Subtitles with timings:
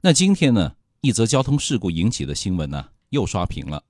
[0.00, 3.82] 那今天呢，一则交通事故引起的新闻呢，又刷屏了。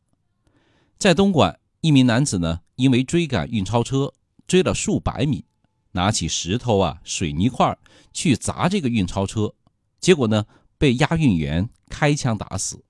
[0.96, 4.14] 在东莞，一名男子呢，因为追赶运钞车，
[4.46, 5.44] 追了数百米，
[5.92, 7.76] 拿起石头啊、水泥块
[8.14, 9.52] 去砸这个运钞车，
[10.00, 10.46] 结果呢，
[10.78, 12.82] 被押运员开枪打死，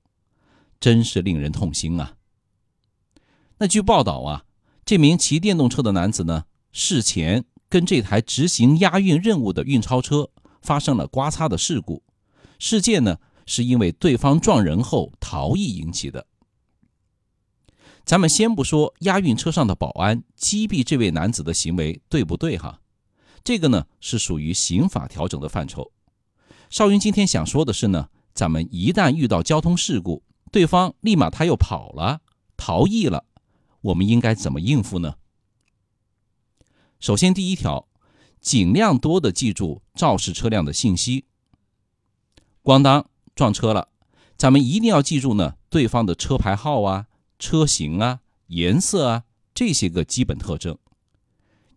[0.78, 2.14] 真是令人痛心啊。
[3.58, 4.44] 那据报道啊，
[4.84, 10.30] 这名骑电动车的男子呢，事前跟这台执行押运任务的运钞车
[10.62, 12.04] 发生了刮擦的事故。
[12.58, 16.26] 事件呢，是因为对方撞人后逃逸引起的。
[18.04, 22.80] 咱们先不说押运车上的保安击毙这位男子的行为对不对哈，
[23.44, 25.92] 这个呢是属于刑法调整的范畴。
[26.70, 32.22] 少云今天想说的是呢，咱们一旦遇到交通事故，对方立马他又跑了，
[32.56, 33.24] 逃逸了，
[33.82, 35.16] 我们应该怎么应付呢？
[36.98, 37.86] 首先，第一条，
[38.40, 41.26] 尽量多的记住肇事车辆的信息。
[42.68, 43.88] 咣当撞车了，
[44.36, 47.06] 咱们一定要记住呢，对方的车牌号啊、
[47.38, 49.22] 车型啊、颜色啊
[49.54, 50.76] 这些个基本特征。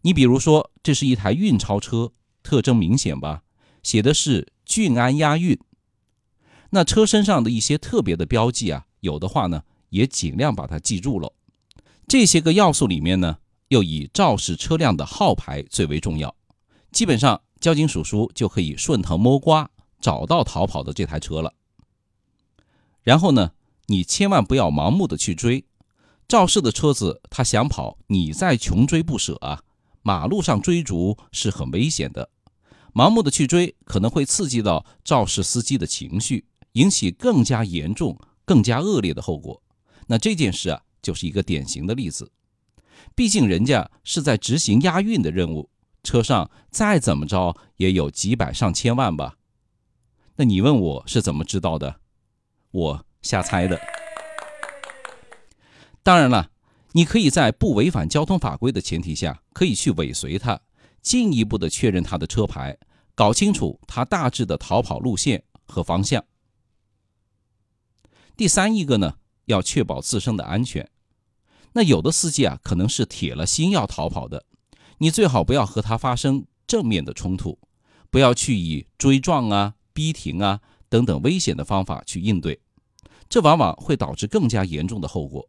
[0.02, 2.12] 你比如说，这是一台运钞车，
[2.44, 3.44] 特征明显吧？
[3.82, 5.58] 写的是俊安押运。
[6.72, 11.32] 那车身上的一些特别的标记啊，有的话呢，也尽量把它记住了。
[12.06, 13.38] 这些个要素里面呢，
[13.70, 16.36] 又以肇事车辆的号牌最为重要。
[16.92, 19.72] 基本上，交警叔叔就可以顺藤摸瓜。
[20.02, 21.54] 找到逃跑的这台车了，
[23.04, 23.52] 然后呢，
[23.86, 25.64] 你千万不要盲目的去追，
[26.28, 29.62] 肇事的车子他想跑，你再穷追不舍啊！
[30.02, 32.30] 马路上追逐是很危险的，
[32.94, 39.62] 盲目的去追可能会刺激到肇事司机的情绪，引起更加严重、更加恶劣的后果。
[40.08, 42.32] 那这件事啊，就是一个典型的例子。
[43.14, 45.70] 毕竟人家是在执行押运的任务，
[46.02, 49.36] 车上再怎么着也有几百上千万吧。
[50.42, 51.98] 那你问我是怎么知道的？
[52.72, 53.80] 我瞎猜的。
[56.02, 56.50] 当然了，
[56.94, 60.60] 你可以在不违反交通法规的前提下，可以去尾随他，
[61.00, 62.76] 进一步的确认他的车牌，
[63.14, 66.26] 搞清楚他大致的逃跑路线和方向。
[68.36, 70.90] 第三一个呢，要确保自身的安全。
[71.74, 74.46] 那有的司机啊，可能是铁了心要逃跑的，
[74.98, 77.60] 你最好不要和他发生正面的冲突，
[78.10, 79.76] 不要去以追撞啊。
[79.94, 82.60] 逼停啊，等等危险的方法去应对，
[83.30, 85.48] 这往往会导致更加严重的后果。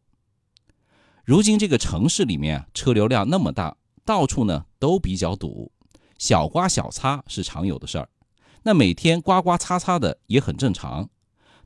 [1.24, 5.70] 如今这个城市里面车流量那么大，到处呢都比较堵，
[6.18, 8.08] 小刮小擦是常有的事儿。
[8.64, 11.08] 那每天刮刮擦擦的也很正常。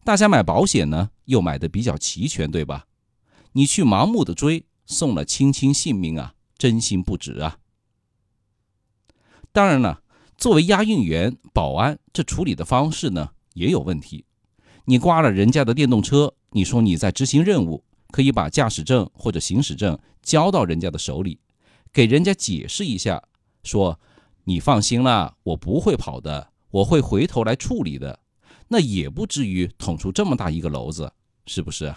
[0.04, 2.86] 大家买保险呢又买的比较齐全，对吧？
[3.52, 7.58] 你去盲目的追，送了亲亲性命啊，真心不值啊。
[9.52, 10.02] 当然了。
[10.36, 14.24] 作为押运员、保安，这处理的方式呢也有问题。
[14.84, 21.40] 你刮了人家的电动车，你说你在执行任务，可以把驾驶证或者行驶证交到人家的手里，
[21.92, 23.22] 给人家解释一下，
[23.62, 23.98] 说
[24.44, 28.20] 你放心啦，我不会跑的，我会回头来处理的。
[28.68, 31.12] 那也不至于捅出这么大一个篓子，
[31.46, 31.94] 是不是？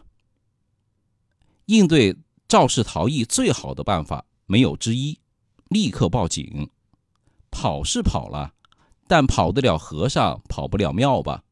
[1.65, 2.15] 应对
[2.47, 5.19] 肇事逃逸最好的办法没有之一，
[5.67, 6.69] 立刻报警。
[7.51, 8.53] 跑是跑了，
[9.07, 11.43] 但跑得了和尚跑不了庙吧？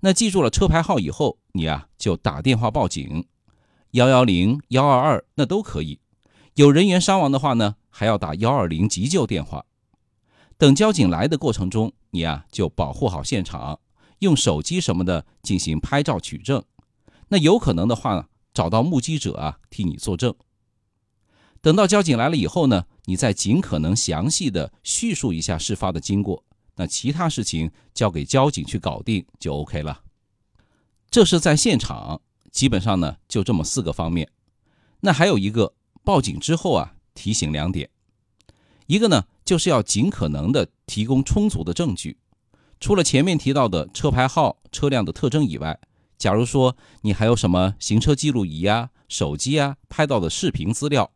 [0.00, 3.26] 那记住了车牌号以后，你啊就打电话报警，
[3.92, 6.00] 幺幺零、幺二二那都可以。
[6.54, 9.64] 有人员伤亡的话呢，还要打幺二零急救电话。
[10.58, 13.80] 等交警来的过程中，你啊就保护好现场，
[14.18, 16.62] 用手机什么的进行拍照取证。
[17.28, 20.34] 那有可能的话呢，找到目击者啊替你作证。
[21.60, 26.44] 等到交警来了以后呢，你再尽可能详细的叙述一下事发的经过，
[26.76, 30.02] 那其他事情交给交警去搞定就 OK 了。
[31.10, 34.30] 这是在现场，基本上呢就这么四个方面。
[35.00, 35.74] 那还有一个
[36.04, 37.90] 报警之后啊，提醒两点，
[38.86, 42.18] 一个呢就是要尽可能的提供充足的证据，
[42.78, 45.78] 除了前面提到的车牌号、车辆的特征以外，
[46.16, 51.10] 假如说你还有什么行车记录仪啊、手机啊拍到的视频资料。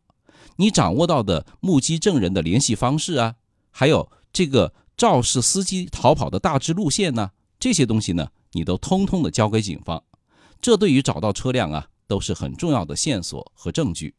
[0.57, 3.35] 你掌握到的目击证人的联系方式啊，
[3.71, 10.03] 还有这个肇事司机逃跑的大致路线呢，这些东西呢，你都通通的交给警方，
[10.59, 14.15] 这对于找到车辆啊，都是很重要的线索和证据。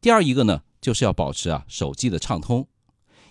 [0.00, 2.66] 第二一个呢，就是要保持啊手机的畅通，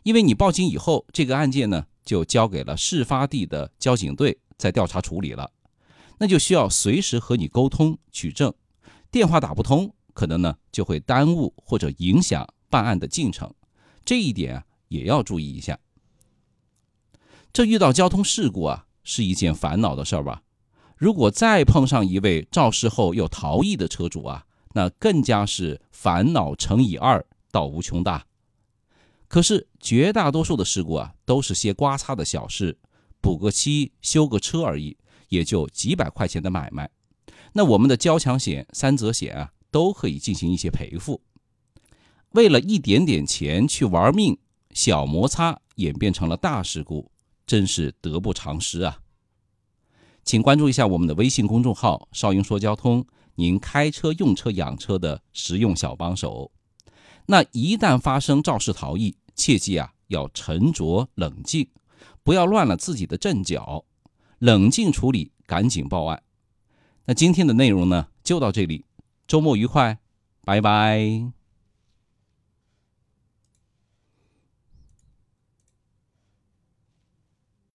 [0.04, 5.52] 因为你报警以后，这个案件呢就交给了事发地的交警队在调查处理了，
[6.20, 8.54] 那就需要随时和你沟通取证，
[9.12, 9.94] 电话打不通。
[10.20, 13.56] 可能呢就会耽误或者影响办案的进程，
[14.04, 15.80] 这一点啊也要注意一下。
[17.54, 20.44] 这遇到交通事故啊，是一件烦恼的事儿吧？
[20.98, 28.26] 如果再碰上一位肇事后又逃逸的车主啊，那更加是烦恼乘以二到无穷大。
[29.30, 32.78] 可是绝大多数的事故啊，都是些刮擦的小事，
[33.22, 34.98] 补个漆、修个车而已，
[35.30, 36.92] 也就几百块钱的买卖。
[37.54, 41.22] 那我们的交强险、三责险啊，都可以进行一些赔付。
[42.32, 44.38] 为了一点点钱去玩命，
[44.72, 47.12] 小摩擦演变成了大事故，
[47.48, 49.00] 真是得不偿失啊！
[50.24, 56.52] 请关注一下我们的微信公众号“少英说交通”，您开车、用车、养车的实用小帮手。
[57.26, 61.68] 那一旦发生肇事逃逸，切记啊，要沉着冷静，
[62.24, 63.86] 不要乱了自己的阵脚，
[64.38, 66.22] 冷静处理，赶紧报案。
[67.06, 68.86] 那今天的内容呢，就到这里，
[69.30, 70.00] 周末愉快，
[70.44, 71.39] 拜拜。